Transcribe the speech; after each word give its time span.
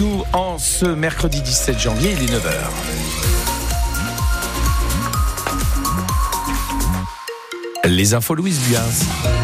Nous, 0.00 0.22
en 0.32 0.56
ce 0.56 0.86
mercredi 0.86 1.42
17 1.42 1.78
janvier, 1.78 2.12
il 2.12 2.22
est 2.22 2.34
9h. 2.34 2.70
Les 7.84 8.14
infos 8.14 8.34
Louise 8.34 8.58
Bias. 8.60 9.41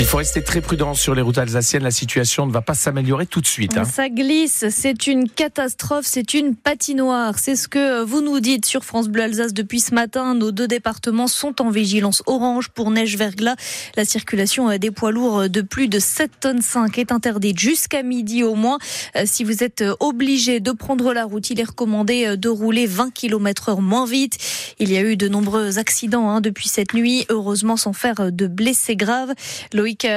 Il 0.00 0.06
faut 0.06 0.18
rester 0.18 0.44
très 0.44 0.60
prudent 0.60 0.94
sur 0.94 1.16
les 1.16 1.22
routes 1.22 1.38
alsaciennes. 1.38 1.82
La 1.82 1.90
situation 1.90 2.46
ne 2.46 2.52
va 2.52 2.60
pas 2.60 2.74
s'améliorer 2.74 3.26
tout 3.26 3.40
de 3.40 3.46
suite. 3.48 3.76
Hein. 3.76 3.82
Ça 3.84 4.08
glisse, 4.08 4.66
c'est 4.70 5.08
une 5.08 5.28
catastrophe, 5.28 6.06
c'est 6.06 6.34
une 6.34 6.54
patinoire. 6.54 7.36
C'est 7.36 7.56
ce 7.56 7.66
que 7.66 8.04
vous 8.04 8.20
nous 8.20 8.38
dites 8.38 8.64
sur 8.64 8.84
France 8.84 9.08
Bleu 9.08 9.24
Alsace 9.24 9.52
depuis 9.52 9.80
ce 9.80 9.92
matin. 9.92 10.36
Nos 10.36 10.52
deux 10.52 10.68
départements 10.68 11.26
sont 11.26 11.60
en 11.60 11.70
vigilance 11.70 12.22
orange 12.26 12.68
pour 12.68 12.92
neige 12.92 13.16
verglas. 13.16 13.56
La 13.96 14.04
circulation 14.04 14.76
des 14.78 14.92
poids 14.92 15.10
lourds 15.10 15.48
de 15.48 15.62
plus 15.62 15.88
de 15.88 15.98
7 15.98 16.30
tonnes 16.40 16.62
5 16.62 16.96
est 16.98 17.10
interdite 17.10 17.58
jusqu'à 17.58 18.04
midi 18.04 18.44
au 18.44 18.54
moins. 18.54 18.78
Euh, 19.16 19.24
si 19.26 19.42
vous 19.42 19.64
êtes 19.64 19.82
obligé 19.98 20.60
de 20.60 20.70
prendre 20.70 21.12
la 21.12 21.24
route, 21.24 21.50
il 21.50 21.58
est 21.58 21.68
recommandé 21.68 22.36
de 22.36 22.48
rouler 22.48 22.86
20 22.86 23.12
km 23.12 23.70
heure 23.70 23.82
moins 23.82 24.06
vite. 24.06 24.38
Il 24.78 24.92
y 24.92 24.96
a 24.96 25.02
eu 25.02 25.16
de 25.16 25.26
nombreux 25.26 25.78
accidents 25.78 26.30
hein, 26.30 26.40
depuis 26.40 26.68
cette 26.68 26.94
nuit, 26.94 27.26
heureusement 27.30 27.76
sans 27.76 27.92
faire 27.92 28.30
de 28.30 28.46
blessés 28.46 28.94
graves. 28.94 29.34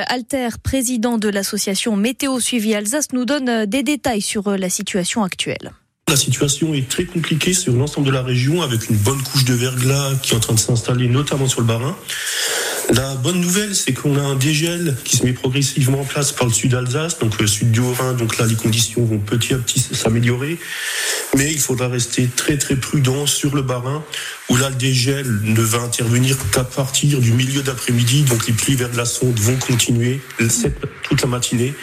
Alter, 0.07 0.49
président 0.61 1.17
de 1.17 1.29
l'association 1.29 1.95
Météo 1.95 2.39
Suivi 2.39 2.75
Alsace, 2.75 3.07
nous 3.13 3.25
donne 3.25 3.65
des 3.65 3.83
détails 3.83 4.21
sur 4.21 4.57
la 4.57 4.69
situation 4.69 5.23
actuelle. 5.23 5.71
La 6.09 6.17
situation 6.17 6.73
est 6.73 6.89
très 6.89 7.05
compliquée 7.05 7.53
sur 7.53 7.73
l'ensemble 7.73 8.07
de 8.07 8.11
la 8.11 8.21
région 8.21 8.61
avec 8.61 8.89
une 8.89 8.97
bonne 8.97 9.21
couche 9.23 9.45
de 9.45 9.53
verglas 9.53 10.11
qui 10.21 10.33
est 10.33 10.35
en 10.35 10.41
train 10.41 10.55
de 10.55 10.59
s'installer 10.59 11.07
notamment 11.07 11.47
sur 11.47 11.61
le 11.61 11.67
Barin. 11.67 11.95
La 12.93 13.15
bonne 13.15 13.39
nouvelle, 13.39 13.73
c'est 13.73 13.93
qu'on 13.93 14.17
a 14.17 14.21
un 14.21 14.35
dégel 14.35 14.97
qui 15.05 15.15
se 15.15 15.23
met 15.23 15.31
progressivement 15.31 16.01
en 16.01 16.03
place 16.03 16.33
par 16.33 16.47
le 16.47 16.53
sud 16.53 16.71
d'Alsace, 16.71 17.19
donc 17.19 17.39
le 17.39 17.47
sud 17.47 17.71
du 17.71 17.79
Haut-Rhin. 17.79 18.13
Donc 18.13 18.37
là, 18.37 18.45
les 18.45 18.55
conditions 18.55 19.05
vont 19.05 19.19
petit 19.19 19.53
à 19.53 19.57
petit 19.57 19.79
s'améliorer. 19.79 20.59
Mais 21.37 21.49
il 21.49 21.59
faudra 21.59 21.87
rester 21.87 22.27
très 22.27 22.57
très 22.57 22.75
prudent 22.75 23.25
sur 23.25 23.55
le 23.55 23.61
Barin, 23.61 24.03
où 24.51 24.57
là, 24.57 24.69
le 24.69 24.75
dégel 24.75 25.25
ne 25.43 25.61
va 25.61 25.79
intervenir 25.79 26.35
qu'à 26.51 26.65
partir 26.65 27.21
du 27.21 27.31
milieu 27.31 27.61
d'après-midi. 27.61 28.23
Donc 28.23 28.47
les 28.47 28.53
pluies 28.53 28.75
verglaçantes 28.75 29.39
vont 29.39 29.55
continuer 29.55 30.19
toute 31.03 31.21
la 31.21 31.27
matinée. 31.27 31.73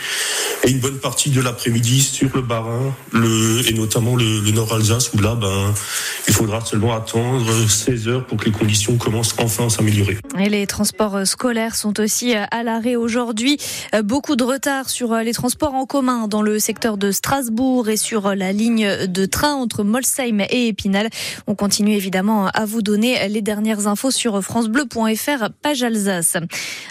Et 0.64 0.70
une 0.70 0.80
bonne 0.80 0.98
partie 0.98 1.30
de 1.30 1.40
l'après-midi 1.40 2.02
sur 2.02 2.28
le 2.34 2.42
le, 3.12 3.68
et 3.68 3.72
notamment 3.72 4.16
le, 4.16 4.40
le 4.40 4.50
Nord 4.50 4.74
Alsace, 4.74 5.12
où 5.14 5.20
là, 5.20 5.34
ben, 5.34 5.72
il 6.26 6.34
faudra 6.34 6.62
seulement 6.62 6.94
attendre 6.94 7.46
16 7.68 8.08
heures 8.08 8.26
pour 8.26 8.36
que 8.36 8.44
les 8.44 8.50
conditions 8.50 8.96
commencent 8.96 9.34
enfin 9.38 9.66
à 9.66 9.70
s'améliorer. 9.70 10.18
Et 10.38 10.50
les 10.50 10.66
transports 10.66 11.26
scolaires 11.26 11.74
sont 11.74 11.98
aussi 12.00 12.34
à 12.34 12.62
l'arrêt 12.62 12.96
aujourd'hui. 12.96 13.58
Beaucoup 14.04 14.36
de 14.36 14.44
retard 14.44 14.90
sur 14.90 15.14
les 15.16 15.32
transports 15.32 15.74
en 15.74 15.86
commun 15.86 16.28
dans 16.28 16.42
le 16.42 16.58
secteur 16.58 16.98
de 16.98 17.12
Strasbourg 17.12 17.88
et 17.88 17.96
sur 17.96 18.34
la 18.34 18.52
ligne 18.52 19.06
de 19.06 19.26
train 19.26 19.54
entre 19.54 19.84
Molsheim 19.84 20.40
et 20.50 20.68
Épinal. 20.68 21.08
On 21.46 21.54
continue 21.54 21.94
évidemment 21.94 22.48
à 22.57 22.57
vous 22.64 22.82
donner 22.82 23.28
les 23.28 23.42
dernières 23.42 23.86
infos 23.86 24.10
sur 24.10 24.42
francebleu.fr, 24.42 25.50
page 25.62 25.82
Alsace. 25.82 26.36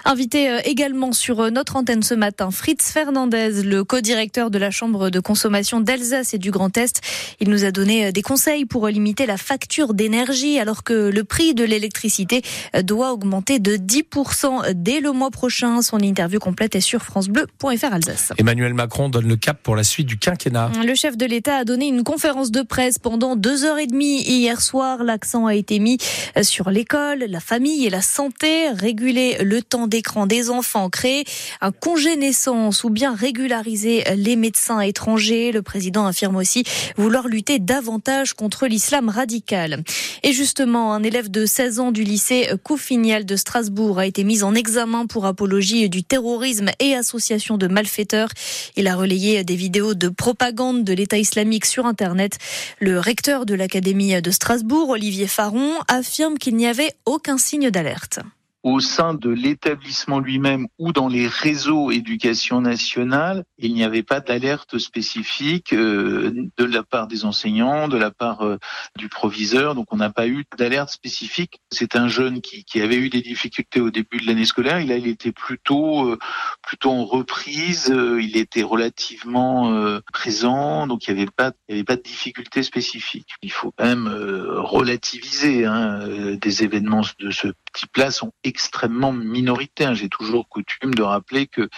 Invité 0.06 0.60
également 0.66 1.12
sur 1.12 1.52
notre 1.52 1.76
antenne 1.76 2.04
ce 2.04 2.14
matin, 2.14 2.52
Fritz 2.52 2.92
Fernandez, 2.92 3.64
le 3.64 3.84
co-directeur 3.84 4.50
de 4.50 4.58
la 4.58 4.72
Chambre 4.72 5.10
de 5.10 5.20
consommation 5.20 5.80
d'Alsace 5.80 6.34
et 6.34 6.38
du 6.38 6.52
Grand 6.52 6.76
Est. 6.78 7.02
Il 7.40 7.50
nous 7.50 7.66
a 7.66 7.72
donné 7.72 8.12
des 8.12 8.22
conseils 8.22 8.66
pour 8.66 8.88
limiter 8.88 9.26
la 9.26 9.38
facture 9.38 9.94
d'énergie 9.94 10.60
alors 10.60 10.84
que 10.84 11.10
le 11.10 11.24
prix 11.24 11.54
de 11.54 11.64
l'électricité 11.64 12.42
doit 12.84 13.14
augmenter 13.14 13.60
de 13.60 13.76
10% 13.76 14.74
dès 14.74 15.00
le 15.00 15.12
mois 15.12 15.32
prochain. 15.32 15.82
Son 15.82 16.00
interview 16.00 16.40
complète 16.40 16.76
est 16.76 16.82
sur 16.82 17.04
francebleu.fr 17.04 17.94
Alsace. 17.94 18.34
Emmanuel 18.38 18.74
Macron 18.74 19.10
donne 19.10 19.28
le 19.28 19.36
cap 19.36 19.62
pour 19.62 19.76
la 19.76 19.84
suite 19.84 20.08
du 20.08 20.18
quinquennat. 20.18 20.72
Le 20.86 20.96
chef 20.96 21.18
de 21.18 21.26
l'État 21.26 21.58
a 21.58 21.64
donné 21.64 21.88
une 21.88 22.04
conférence 22.04 22.52
de 22.52 22.62
presse 22.62 23.00
pendant 23.00 23.36
deux 23.36 23.66
heures 23.66 23.80
et 23.80 23.88
demie 23.88 24.22
hier 24.22 24.62
soir. 24.62 25.04
L'accent 25.04 25.47
a 25.48 25.56
été 25.56 25.80
mis 25.80 25.98
sur 26.42 26.70
l'école, 26.70 27.26
la 27.28 27.40
famille 27.40 27.86
et 27.86 27.90
la 27.90 28.02
santé, 28.02 28.70
réguler 28.70 29.38
le 29.42 29.62
temps 29.62 29.88
d'écran 29.88 30.28
des 30.28 30.50
enfants, 30.50 30.90
créer 30.90 31.26
un 31.62 31.72
congé 31.72 32.16
naissance 32.16 32.84
ou 32.84 32.90
bien 32.90 33.16
régulariser 33.16 34.04
les 34.16 34.36
médecins 34.36 34.82
étrangers. 34.82 35.52
Le 35.52 35.62
président 35.62 36.06
affirme 36.06 36.36
aussi 36.36 36.64
vouloir 36.98 37.28
lutter 37.28 37.60
davantage 37.60 38.34
contre 38.34 38.68
l'islam 38.68 39.10
radical. 39.10 39.84
Et 40.24 40.34
justement, 40.34 40.94
un 40.94 41.04
élève 41.04 41.32
de 41.32 41.46
16 41.46 41.80
ans 41.80 41.92
du 41.92 42.04
lycée 42.04 42.50
Coufinial 42.64 43.26
de 43.26 43.36
Strasbourg 43.36 44.00
a 44.00 44.06
été 44.06 44.24
mis 44.24 44.44
en 44.44 44.56
examen 44.56 45.06
pour 45.06 45.26
apologie 45.26 45.90
du 45.90 46.04
terrorisme 46.04 46.70
et 46.80 46.96
association 46.96 47.58
de 47.58 47.68
malfaiteurs. 47.68 48.30
Il 48.76 48.88
a 48.88 48.96
relayé 48.96 49.44
des 49.44 49.56
vidéos 49.56 49.94
de 49.94 50.10
propagande 50.10 50.84
de 50.84 50.94
l'État 50.94 51.18
islamique 51.18 51.66
sur 51.66 51.86
Internet. 51.86 52.38
Le 52.80 53.00
recteur 53.00 53.46
de 53.46 53.54
l'Académie 53.54 54.22
de 54.22 54.32
Strasbourg, 54.32 54.90
Olivier 54.90 55.28
Faron, 55.38 55.78
affirme 55.88 56.40
qu'il 56.40 56.56
n'y 56.56 56.66
avait 56.66 56.96
aucun 57.06 57.38
signe 57.38 57.70
d'alerte 57.70 58.22
au 58.68 58.82
sein 58.82 59.14
de 59.14 59.30
l'établissement 59.30 60.20
lui-même 60.20 60.68
ou 60.78 60.92
dans 60.92 61.08
les 61.08 61.26
réseaux 61.26 61.90
éducation 61.90 62.60
nationale, 62.60 63.46
il 63.58 63.74
n'y 63.74 63.86
avait 63.86 64.04
pas 64.04 64.20
d'alerte 64.20 64.78
spécifique 64.78 65.72
euh, 65.72 66.50
de 66.58 66.66
la 66.66 66.84
part 66.84 67.08
des 67.08 67.24
enseignants, 67.24 67.88
de 67.88 67.98
la 67.98 68.12
part 68.12 68.42
euh, 68.42 68.58
du 68.98 69.08
proviseur. 69.08 69.74
Donc 69.74 69.94
on 69.94 69.96
n'a 69.96 70.10
pas 70.10 70.28
eu 70.28 70.44
d'alerte 70.58 70.90
spécifique. 70.90 71.62
C'est 71.72 71.96
un 71.96 72.10
jeune 72.10 72.42
qui, 72.42 72.66
qui, 72.66 72.82
avait 72.82 72.98
eu 72.98 73.10
des 73.10 73.22
difficultés 73.22 73.80
au 73.80 73.90
début 73.90 74.18
de 74.18 74.28
l'année 74.28 74.44
scolaire. 74.44 74.82
Il, 74.82 74.92
il 74.92 75.08
était 75.08 75.32
plutôt 75.32 76.06
euh, 76.06 76.18
plutôt 76.62 76.92
en 76.92 77.06
reprise. 77.06 77.88
il 77.88 78.36
était 78.36 78.64
relativement 78.64 79.72
présent. 80.12 80.88
Donc 80.88 81.08
il 81.08 81.16
n'y 81.16 81.22
avait 81.22 81.32
pas 81.34 81.54
avait 81.70 81.86
pas 81.86 81.96
de 81.96 82.02
difficultés 82.02 82.64
spécifiques. 82.64 83.30
Il 83.42 83.52
faut 83.52 83.72
quand 83.78 83.86
même 83.86 84.10
relativiser. 84.10 85.66
Hein, 85.66 86.02
des 86.42 86.64
événements 86.64 87.04
de 87.20 87.32
ce 87.32 87.48
type-là 87.78 88.12
sont 88.12 88.32
extrêmement 88.44 89.14
minoritaire. 89.14 89.94
J'ai 89.96 90.10
toujours 90.10 90.50
coutume 90.50 90.94
de 90.94 91.04
rappeler 91.04 91.48
que 91.48 91.70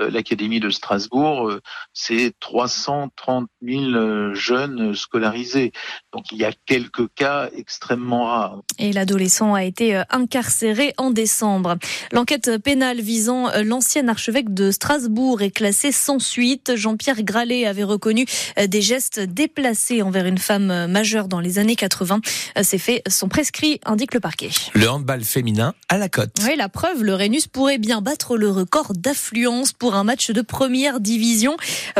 euh, 0.00 0.10
l'Académie 0.10 0.60
de 0.60 0.70
Strasbourg, 0.70 1.48
euh, 1.48 1.62
c'est 1.92 2.34
330 2.40 3.48
000 3.62 3.82
euh, 3.84 4.34
jeunes 4.34 4.94
scolarisés. 4.94 5.72
Donc 6.12 6.30
il 6.32 6.38
y 6.38 6.44
a 6.44 6.52
quelques 6.66 7.12
cas 7.14 7.48
extrêmement 7.56 8.26
rares. 8.26 8.60
Et 8.78 8.92
l'adolescent 8.92 9.54
a 9.54 9.64
été 9.64 10.02
incarcéré 10.10 10.92
en 10.98 11.10
décembre. 11.10 11.76
L'enquête 12.12 12.58
pénale 12.62 13.00
visant 13.00 13.48
l'ancien 13.62 14.08
archevêque 14.08 14.52
de 14.52 14.70
Strasbourg 14.70 15.40
est 15.42 15.50
classée 15.50 15.92
sans 15.92 16.18
suite. 16.18 16.76
Jean-Pierre 16.76 17.22
Gralet 17.22 17.66
avait 17.66 17.84
reconnu 17.84 18.26
des 18.56 18.82
gestes 18.82 19.20
déplacés 19.20 20.02
envers 20.02 20.26
une 20.26 20.38
femme 20.38 20.86
majeure 20.86 21.28
dans 21.28 21.40
les 21.40 21.58
années 21.58 21.76
80. 21.76 22.20
Ces 22.62 22.78
faits 22.78 23.02
sont 23.08 23.28
prescrits, 23.28 23.80
indique 23.84 24.12
le 24.12 24.20
parquet. 24.20 24.50
Le 24.74 24.88
handball 24.88 25.24
féminin 25.24 25.45
à 25.88 25.98
la 25.98 26.08
cote. 26.08 26.32
Oui, 26.44 26.56
la 26.56 26.68
preuve, 26.68 27.04
le 27.04 27.14
Rhenus 27.14 27.46
pourrait 27.46 27.78
bien 27.78 28.00
battre 28.00 28.36
le 28.36 28.50
record 28.50 28.92
d'affluence 28.94 29.72
pour 29.72 29.94
un 29.94 30.04
match 30.04 30.30
de 30.30 30.40
première 30.40 31.00
division 31.00 31.56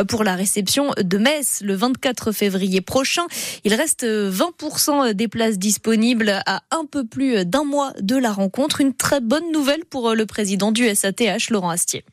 pour 0.07 0.23
la 0.23 0.35
réception 0.35 0.91
de 0.97 1.17
Metz 1.17 1.61
le 1.63 1.75
24 1.75 2.31
février 2.31 2.81
prochain. 2.81 3.23
Il 3.63 3.73
reste 3.73 4.03
20% 4.03 5.13
des 5.13 5.27
places 5.27 5.57
disponibles 5.57 6.41
à 6.45 6.61
un 6.71 6.85
peu 6.85 7.05
plus 7.05 7.45
d'un 7.45 7.63
mois 7.63 7.93
de 7.99 8.17
la 8.17 8.31
rencontre. 8.31 8.81
Une 8.81 8.93
très 8.93 9.21
bonne 9.21 9.51
nouvelle 9.53 9.85
pour 9.85 10.13
le 10.13 10.25
président 10.25 10.71
du 10.71 10.93
SATH, 10.93 11.49
Laurent 11.49 11.69
Astier. 11.69 12.03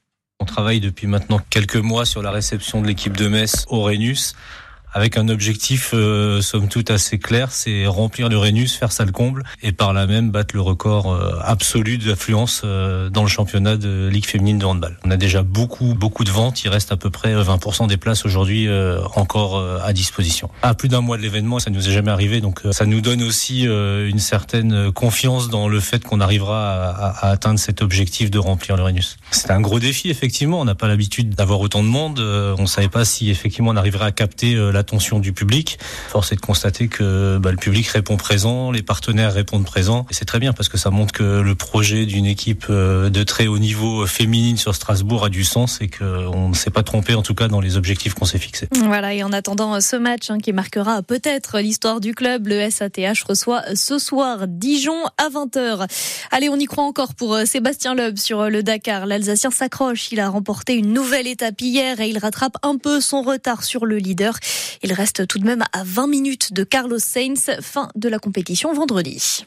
On 0.40 0.44
travaille 0.44 0.80
depuis 0.80 1.06
maintenant 1.06 1.40
quelques 1.50 1.76
mois 1.76 2.04
sur 2.04 2.22
la 2.22 2.30
réception 2.30 2.82
de 2.82 2.86
l'équipe 2.86 3.16
de 3.16 3.28
Metz 3.28 3.64
au 3.68 3.82
Rhenus 3.82 4.34
avec 4.94 5.16
un 5.16 5.28
objectif 5.28 5.90
euh, 5.92 6.40
somme 6.40 6.68
toute 6.68 6.90
assez 6.90 7.18
clair, 7.18 7.50
c'est 7.50 7.86
remplir 7.86 8.28
le 8.28 8.38
Rhenus, 8.38 8.74
faire 8.74 8.92
ça 8.92 9.04
le 9.04 9.12
comble, 9.12 9.42
et 9.60 9.72
par 9.72 9.92
là 9.92 10.06
même 10.06 10.30
battre 10.30 10.54
le 10.54 10.60
record 10.60 11.12
euh, 11.12 11.38
absolu 11.42 11.98
d'affluence 11.98 12.62
euh, 12.64 13.10
dans 13.10 13.22
le 13.22 13.28
championnat 13.28 13.76
de 13.76 14.08
Ligue 14.08 14.26
féminine 14.26 14.58
de 14.58 14.64
handball. 14.64 14.96
On 15.04 15.10
a 15.10 15.16
déjà 15.16 15.42
beaucoup 15.42 15.94
beaucoup 15.94 16.22
de 16.22 16.30
ventes, 16.30 16.62
il 16.64 16.68
reste 16.68 16.92
à 16.92 16.96
peu 16.96 17.10
près 17.10 17.34
20% 17.34 17.88
des 17.88 17.96
places 17.96 18.24
aujourd'hui 18.24 18.68
euh, 18.68 19.00
encore 19.16 19.56
euh, 19.56 19.80
à 19.82 19.92
disposition. 19.92 20.48
À 20.62 20.74
plus 20.74 20.88
d'un 20.88 21.00
mois 21.00 21.16
de 21.16 21.22
l'événement, 21.22 21.58
ça 21.58 21.70
nous 21.70 21.88
est 21.88 21.92
jamais 21.92 22.12
arrivé, 22.12 22.40
donc 22.40 22.62
ça 22.70 22.86
nous 22.86 23.00
donne 23.00 23.22
aussi 23.22 23.64
une 23.64 24.18
certaine 24.18 24.92
confiance 24.92 25.48
dans 25.48 25.68
le 25.68 25.80
fait 25.80 26.04
qu'on 26.04 26.20
arrivera 26.20 26.74
à, 26.74 26.90
à, 26.90 27.26
à, 27.26 27.30
atteindre 27.30 27.58
cet 27.58 27.82
objectif 27.82 28.30
de 28.30 28.38
remplir 28.38 28.76
le 28.76 28.84
Rhenus. 28.84 29.16
C'est 29.32 29.50
un 29.50 29.60
gros 29.60 29.80
défi 29.80 30.10
effectivement, 30.10 30.60
on 30.60 30.64
n'a 30.64 30.76
pas 30.76 30.86
l'habitude 30.86 31.34
d'avoir 31.34 31.60
autant 31.60 31.82
de 31.82 31.88
monde, 31.88 32.20
on 32.20 32.66
savait 32.66 32.88
pas 32.88 33.04
si 33.04 33.30
effectivement 33.30 33.70
on 33.70 33.76
arriverait 33.76 34.06
à 34.06 34.12
capter 34.12 34.54
la 34.54 34.83
l'attention 34.84 35.18
du 35.18 35.32
public. 35.32 35.78
Force 36.08 36.32
est 36.32 36.36
de 36.36 36.42
constater 36.42 36.88
que 36.88 37.38
bah, 37.38 37.50
le 37.50 37.56
public 37.56 37.86
répond 37.88 38.18
présent, 38.18 38.70
les 38.70 38.82
partenaires 38.82 39.32
répondent 39.32 39.64
présent. 39.64 40.04
Et 40.10 40.14
c'est 40.14 40.26
très 40.26 40.38
bien 40.38 40.52
parce 40.52 40.68
que 40.68 40.76
ça 40.76 40.90
montre 40.90 41.12
que 41.12 41.40
le 41.40 41.54
projet 41.54 42.04
d'une 42.04 42.26
équipe 42.26 42.66
euh, 42.68 43.08
de 43.08 43.22
très 43.22 43.46
haut 43.46 43.58
niveau 43.58 44.06
féminine 44.06 44.58
sur 44.58 44.74
Strasbourg 44.74 45.24
a 45.24 45.28
du 45.30 45.42
sens 45.42 45.80
et 45.80 45.88
qu'on 45.88 46.50
ne 46.50 46.54
s'est 46.54 46.70
pas 46.70 46.82
trompé 46.82 47.14
en 47.14 47.22
tout 47.22 47.34
cas 47.34 47.48
dans 47.48 47.62
les 47.62 47.78
objectifs 47.78 48.12
qu'on 48.12 48.26
s'est 48.26 48.38
fixés. 48.38 48.68
Voilà, 48.76 49.14
et 49.14 49.22
en 49.22 49.32
attendant 49.32 49.80
ce 49.80 49.96
match 49.96 50.28
hein, 50.28 50.38
qui 50.38 50.52
marquera 50.52 51.02
peut-être 51.02 51.60
l'histoire 51.60 52.00
du 52.00 52.14
club, 52.14 52.48
le 52.48 52.68
SATH 52.68 53.22
reçoit 53.26 53.62
ce 53.74 53.98
soir 53.98 54.46
Dijon 54.46 55.02
à 55.16 55.30
20h. 55.30 55.88
Allez, 56.30 56.50
on 56.50 56.56
y 56.56 56.66
croit 56.66 56.84
encore 56.84 57.14
pour 57.14 57.32
euh, 57.34 57.46
Sébastien 57.46 57.94
Loeb 57.94 58.18
sur 58.18 58.40
euh, 58.40 58.48
le 58.50 58.62
Dakar. 58.62 59.06
L'Alsacien 59.06 59.50
s'accroche, 59.50 60.12
il 60.12 60.20
a 60.20 60.28
remporté 60.28 60.74
une 60.74 60.92
nouvelle 60.92 61.26
étape 61.26 61.58
hier 61.58 62.00
et 62.00 62.08
il 62.08 62.18
rattrape 62.18 62.58
un 62.62 62.76
peu 62.76 63.00
son 63.00 63.22
retard 63.22 63.64
sur 63.64 63.86
le 63.86 63.96
leader. 63.96 64.34
Il 64.82 64.92
reste 64.92 65.26
tout 65.26 65.38
de 65.38 65.44
même 65.44 65.64
à 65.72 65.82
20 65.84 66.06
minutes 66.06 66.52
de 66.52 66.64
Carlos 66.64 66.98
Sainz, 66.98 67.50
fin 67.60 67.88
de 67.94 68.08
la 68.08 68.18
compétition 68.18 68.72
vendredi. 68.72 69.42